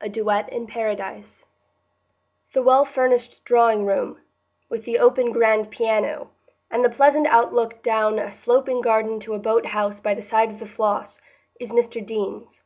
A 0.00 0.08
Duet 0.08 0.48
in 0.48 0.66
Paradise 0.66 1.44
The 2.54 2.62
well 2.62 2.86
furnished 2.86 3.44
drawing 3.44 3.84
room, 3.84 4.18
with 4.70 4.86
the 4.86 4.98
open 4.98 5.32
grand 5.32 5.70
piano, 5.70 6.30
and 6.70 6.82
the 6.82 6.88
pleasant 6.88 7.26
outlook 7.26 7.82
down 7.82 8.18
a 8.18 8.32
sloping 8.32 8.80
garden 8.80 9.20
to 9.20 9.34
a 9.34 9.38
boat 9.38 9.66
house 9.66 10.00
by 10.00 10.14
the 10.14 10.22
side 10.22 10.50
of 10.50 10.60
the 10.60 10.66
Floss, 10.66 11.20
is 11.60 11.72
Mr 11.72 12.00
Deane's. 12.02 12.64